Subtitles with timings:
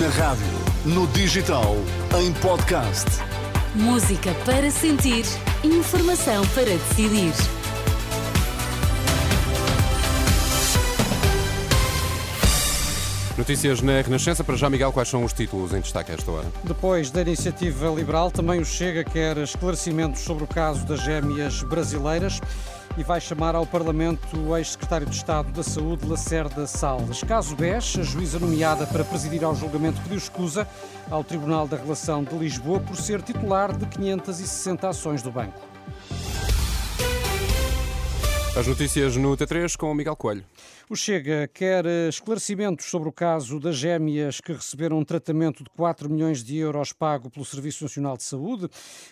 [0.00, 0.46] Na rádio,
[0.86, 1.74] no digital,
[2.18, 3.04] em podcast.
[3.74, 5.26] Música para sentir,
[5.62, 7.34] informação para decidir.
[13.36, 14.44] Notícias na Renascença.
[14.44, 16.46] Para já, Miguel, quais são os títulos em destaque a esta hora?
[16.64, 22.40] Depois da iniciativa liberal, também o Chega quer esclarecimentos sobre o caso das gêmeas brasileiras
[22.96, 27.22] e vai chamar ao Parlamento o ex-secretário de Estado da Saúde, Lacerda Salles.
[27.22, 30.66] Caso BES, a juíza nomeada para presidir ao julgamento pediu escusa
[31.10, 35.60] ao Tribunal da Relação de Lisboa por ser titular de 560 ações do banco.
[38.54, 40.44] As notícias no T3 com o Miguel Coelho.
[40.90, 46.10] O Chega quer esclarecimentos sobre o caso das gêmeas que receberam um tratamento de 4
[46.10, 48.68] milhões de euros pago pelo Serviço Nacional de Saúde.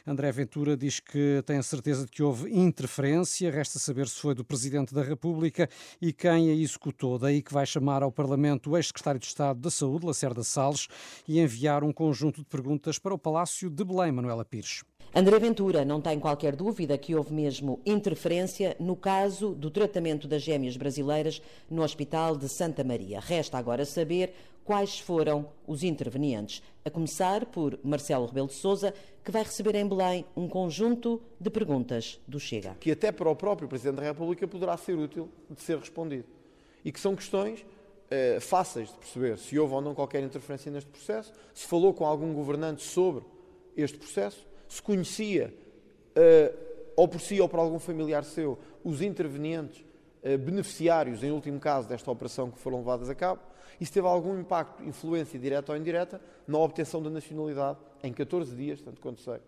[0.07, 3.51] André Ventura diz que tem a certeza de que houve interferência.
[3.51, 5.70] Resta saber se foi do Presidente da República
[6.03, 7.19] e quem a executou.
[7.19, 10.87] Daí que vai chamar ao Parlamento o ex-secretário de Estado da Saúde, Lacerda Salles,
[11.27, 14.83] e enviar um conjunto de perguntas para o Palácio de Belém, Manuela Pires.
[15.12, 20.41] André Ventura não tem qualquer dúvida que houve mesmo interferência no caso do tratamento das
[20.41, 23.19] gêmeas brasileiras no Hospital de Santa Maria.
[23.19, 24.33] Resta agora saber
[24.64, 28.94] quais foram os intervenientes, a começar por Marcelo Rebelo de Sousa,
[29.25, 32.77] que vai receber em Belém um conjunto de perguntas do Chega.
[32.78, 36.27] Que até para o próprio Presidente da República poderá ser útil de ser respondido.
[36.84, 37.67] E que são questões
[38.08, 42.06] eh, fáceis de perceber se houve ou não qualquer interferência neste processo, se falou com
[42.06, 43.24] algum governante sobre
[43.77, 45.53] este processo, se conhecia,
[46.17, 46.57] uh,
[46.97, 49.85] ou por si ou por algum familiar seu, os intervenientes
[50.23, 53.43] uh, beneficiários, em último caso, desta operação que foram levadas a cabo,
[53.81, 58.55] e se teve algum impacto, influência direta ou indireta, na obtenção da nacionalidade em 14
[58.55, 59.41] dias, tanto quanto sei,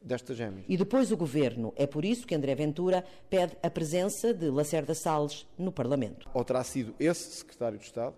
[0.00, 0.64] destas gêmeas.
[0.68, 1.72] E depois o Governo.
[1.74, 6.28] É por isso que André Ventura pede a presença de Lacerda Salles no Parlamento.
[6.32, 8.14] Ou terá sido esse Secretário de Estado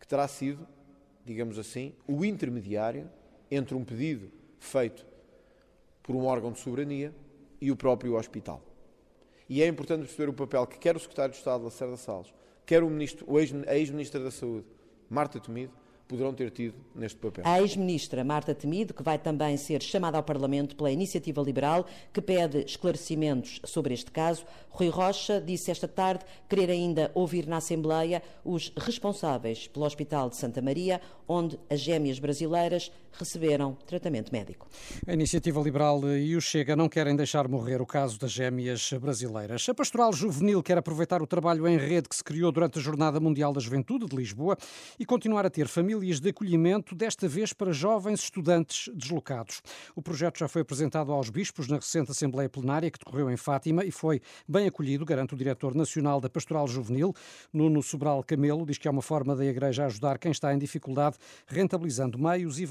[0.00, 0.66] que terá sido,
[1.24, 3.08] digamos assim, o intermediário
[3.50, 5.06] entre um pedido feito
[6.08, 7.14] por um órgão de soberania
[7.60, 8.62] e o próprio hospital.
[9.46, 12.32] E é importante perceber o papel que quer o Secretário de Estado, Lacerda Salles,
[12.64, 14.64] quer o, ministro, o ex-Ministra da Saúde,
[15.10, 15.74] Marta Temido,
[16.08, 17.44] poderão ter tido neste papel.
[17.46, 22.22] A ex-ministra Marta Temido, que vai também ser chamada ao Parlamento pela Iniciativa Liberal, que
[22.22, 24.46] pede esclarecimentos sobre este caso.
[24.70, 30.36] Rui Rocha disse esta tarde querer ainda ouvir na Assembleia os responsáveis pelo Hospital de
[30.36, 34.68] Santa Maria, onde as gêmeas brasileiras receberam tratamento médico.
[35.06, 39.68] A Iniciativa Liberal e o Chega não querem deixar morrer o caso das gêmeas brasileiras.
[39.68, 43.20] A Pastoral Juvenil quer aproveitar o trabalho em rede que se criou durante a Jornada
[43.20, 44.56] Mundial da Juventude de Lisboa
[44.98, 49.62] e continuar a ter famílias de acolhimento, desta vez para jovens estudantes deslocados.
[49.94, 53.84] O projeto já foi apresentado aos bispos na recente Assembleia Plenária que decorreu em Fátima
[53.84, 57.14] e foi bem acolhido, garante o diretor nacional da Pastoral Juvenil,
[57.52, 61.16] Nuno Sobral Camelo, diz que é uma forma da Igreja ajudar quem está em dificuldade,
[61.46, 62.64] rentabilizando meios e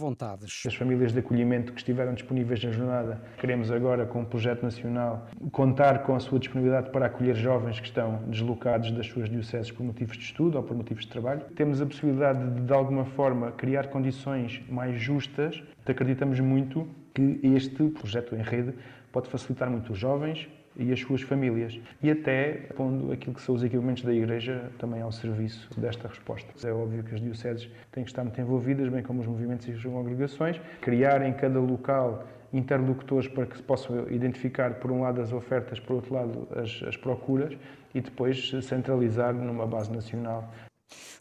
[0.44, 5.28] As famílias de acolhimento que estiveram disponíveis na jornada, queremos agora, com o projeto nacional,
[5.52, 9.84] contar com a sua disponibilidade para acolher jovens que estão deslocados das suas dioceses por
[9.84, 11.42] motivos de estudo ou por motivos de trabalho.
[11.56, 15.62] Temos a possibilidade de, de alguma forma, criar condições mais justas.
[15.86, 18.74] Acreditamos muito que este projeto em rede
[19.12, 21.80] pode facilitar muito os jovens, e as suas famílias.
[22.02, 26.48] E até pondo aquilo que são os equipamentos da Igreja também ao serviço desta resposta.
[26.68, 29.72] É óbvio que as dioceses têm que estar muito envolvidas, bem como os movimentos e
[29.72, 35.22] as congregações, criar em cada local interlocutores para que se possam identificar, por um lado,
[35.22, 37.58] as ofertas, por outro lado, as, as procuras
[37.94, 40.50] e depois centralizar numa base nacional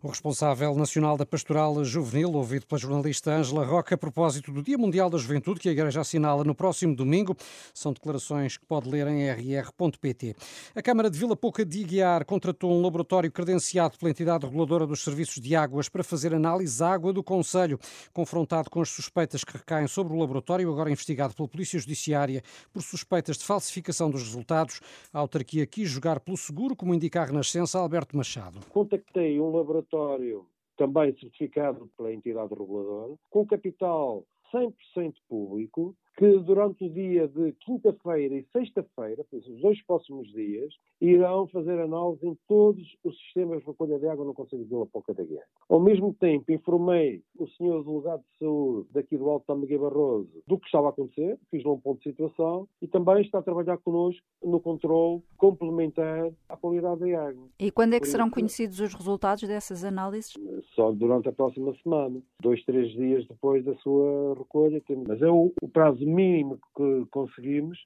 [0.03, 4.77] o responsável nacional da Pastoral Juvenil, ouvido pela jornalista Ângela Roca, a propósito do Dia
[4.77, 7.37] Mundial da Juventude, que a Igreja assinala no próximo domingo,
[7.73, 10.37] são declarações que pode ler em rr.pt.
[10.75, 15.03] A Câmara de Vila Pouca de Iguiar contratou um laboratório credenciado pela entidade reguladora dos
[15.03, 17.78] serviços de águas para fazer análise à água do Conselho.
[18.13, 22.43] Confrontado com as suspeitas que recaem sobre o laboratório, agora investigado pela Polícia Judiciária
[22.73, 24.81] por suspeitas de falsificação dos resultados,
[25.13, 28.61] a autarquia quis jogar pelo seguro, como indica a Renascença Alberto Machado.
[28.71, 36.84] Contactei um laboratório laboratório também certificado pela entidade reguladora, com capital 100% público, que durante
[36.84, 42.83] o dia de quinta-feira e sexta-feira, os dois próximos dias, irão fazer análise em todos
[43.04, 45.47] os sistemas de recolha de água no Conselho de Vila Pouca da Guerra.
[45.68, 50.59] Ao mesmo tempo, informei o senhor delegado de saúde daqui do Alto Miguel Barroso do
[50.59, 54.22] que estava a acontecer, fiz-lhe um ponto de situação e também está a trabalhar connosco
[54.42, 57.48] no controle complementar à qualidade da água.
[57.59, 60.34] E quando é que Por serão isso, conhecidos os resultados dessas análises?
[60.74, 64.83] Só durante a próxima semana, dois, três dias depois da sua recolha.
[65.07, 67.79] Mas é o, prazo mínimo que conseguimos.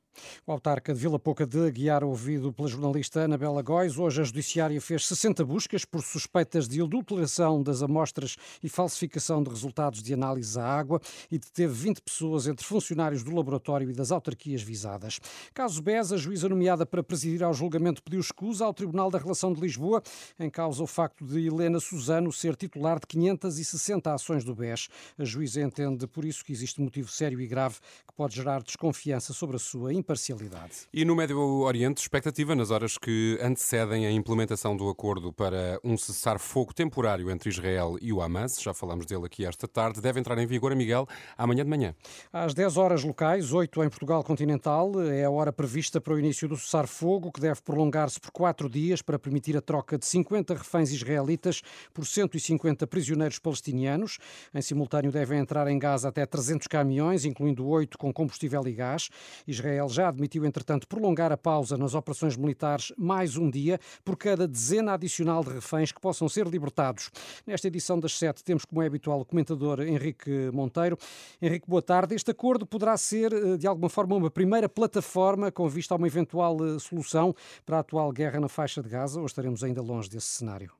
[0.46, 4.80] O autarca de Vila Pouca de Aguiar, ouvido pela jornalista Anabela Góis, hoje a Judiciária
[4.80, 10.58] fez 60 buscas por suspeitas de adulteração das amostras e falsificação de resultados de análise
[10.58, 11.00] à água
[11.30, 15.20] e deteve 20 pessoas entre funcionários do laboratório e das autarquias visadas.
[15.54, 19.52] Caso BES, a juíza nomeada para presidir ao julgamento pediu escusa ao Tribunal da Relação
[19.52, 20.02] de Lisboa
[20.38, 24.88] em causa o facto de Helena Suzano ser titular de 560 ações do BES.
[25.18, 27.76] A juíza entende por isso que existe motivo sério e grave
[28.10, 30.88] que pode gerar desconfiança sobre a sua imparcialidade.
[30.92, 35.96] E no Médio Oriente, expectativa nas horas que antecedem a implementação do acordo para um
[35.96, 40.36] cessar-fogo temporário entre Israel e o Hamas, já falamos dele aqui esta tarde, deve entrar
[40.38, 41.06] em vigor, Miguel,
[41.38, 41.94] amanhã de manhã.
[42.32, 46.48] Às 10 horas locais, 8 em Portugal continental, é a hora prevista para o início
[46.48, 50.90] do cessar-fogo, que deve prolongar-se por quatro dias para permitir a troca de 50 reféns
[50.90, 51.62] israelitas
[51.94, 54.18] por 150 prisioneiros palestinianos.
[54.52, 59.10] Em simultâneo devem entrar em Gaza até 300 caminhões, incluindo oito com combustível e gás.
[59.46, 64.48] Israel já admitiu, entretanto, prolongar a pausa nas operações militares mais um dia por cada
[64.48, 67.10] dezena adicional de reféns que possam ser libertados.
[67.46, 70.96] Nesta edição das sete temos, como é habitual, o comentador Henrique Monteiro.
[71.42, 72.14] Henrique, boa tarde.
[72.14, 76.06] Este acordo poderá ser, eh, de alguma forma, uma primeira plataforma com vista a uma
[76.06, 77.34] eventual eh, solução
[77.66, 80.72] para a atual guerra na faixa de Gaza ou estaremos ainda longe desse cenário?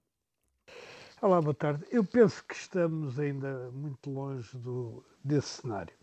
[1.21, 1.85] Olá, boa tarde.
[1.91, 6.00] Eu penso que estamos ainda muito longe do, desse cenário.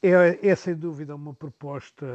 [0.00, 2.06] É, é sem dúvida uma proposta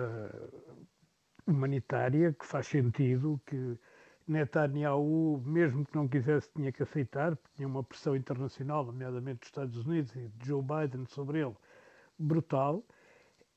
[1.46, 3.78] humanitária que faz sentido, que
[4.26, 9.48] Netanyahu, mesmo que não quisesse, tinha que aceitar, porque tinha uma pressão internacional, nomeadamente dos
[9.50, 11.56] Estados Unidos e de Joe Biden sobre ele,
[12.18, 12.86] brutal.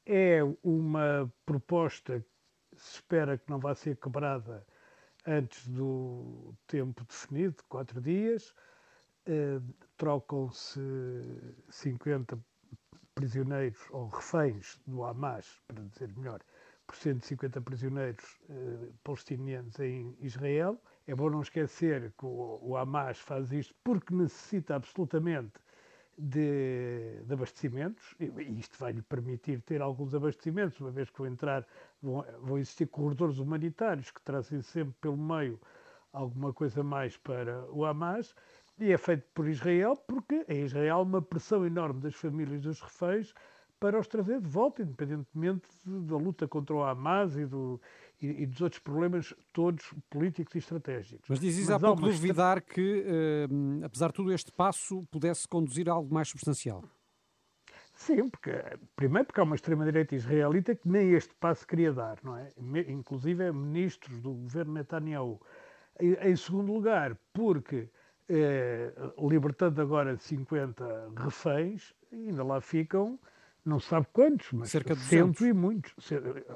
[0.05, 4.67] É uma proposta que se espera que não vá ser quebrada
[5.25, 8.52] antes do tempo definido, quatro dias.
[9.28, 9.62] Uh,
[9.96, 10.81] Trocam-se
[11.70, 12.38] 50
[13.16, 16.40] prisioneiros ou reféns do Hamas, para dizer melhor,
[16.86, 20.80] por 150 prisioneiros uh, palestinianos em Israel.
[21.06, 25.54] É bom não esquecer que o, o Hamas faz isto porque necessita absolutamente
[26.18, 31.26] de, de, abastecimentos, e isto vai lhe permitir ter alguns abastecimentos, uma vez que vão
[31.26, 31.66] entrar,
[32.02, 35.58] vão, vão existir corredores humanitários que trazem sempre pelo meio
[36.12, 38.34] alguma coisa mais para o Hamas,
[38.78, 43.32] e é feito por Israel, porque em Israel uma pressão enorme das famílias dos reféns
[43.78, 47.81] para os trazer de volta, independentemente da luta contra o Hamas e, do,
[48.20, 51.28] e, e dos outros problemas todos políticos e estratégicos.
[51.28, 55.93] Mas dizes há pouco duvidar que, uh, apesar de tudo, este passo pudesse conduzir a
[55.93, 56.84] algo mais substancial.
[57.94, 58.52] Sim, porque,
[58.94, 62.52] primeiro porque há uma extrema-direita israelita que nem este passo queria dar, não é?
[62.88, 65.40] Inclusive ministros do governo Netanyahu.
[65.99, 67.88] Em segundo lugar, porque
[68.28, 73.19] eh, libertando agora 50 reféns, ainda lá ficam,
[73.64, 75.94] não se sabe quantos, mas cerca de 100 e muitos,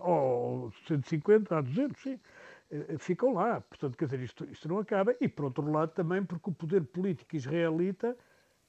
[0.00, 2.20] ou 150 a 200, sim,
[2.70, 3.60] eh, ficam lá.
[3.60, 5.14] Portanto, quer dizer, isto, isto não acaba.
[5.20, 8.16] E, por outro lado, também porque o poder político israelita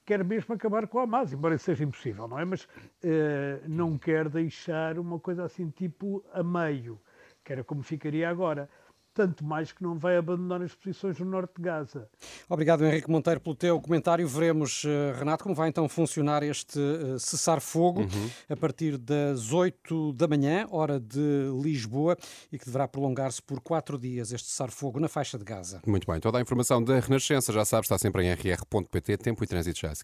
[0.04, 2.44] quer mesmo acabar com a Hamas, embora isso seja impossível, não é?
[2.44, 2.68] Mas
[3.02, 7.00] eh, não quer deixar uma coisa assim tipo a meio,
[7.44, 8.68] que era como ficaria agora
[9.14, 12.08] tanto mais que não vai abandonar as posições no norte de Gaza.
[12.48, 14.26] Obrigado, Henrique Monteiro, pelo teu comentário.
[14.26, 18.30] Veremos, eh, Renato, como vai então funcionar este eh, cessar-fogo uhum.
[18.48, 22.16] a partir das 8 da manhã, hora de Lisboa,
[22.50, 25.80] e que deverá prolongar-se por quatro dias este cessar-fogo na faixa de Gaza.
[25.86, 26.20] Muito bem.
[26.20, 29.94] Toda a informação da Renascença, já sabes, está sempre em rr.pt, tempo e trânsito já